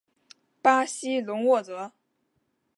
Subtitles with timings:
[0.63, 1.91] 巴西隆沃泽。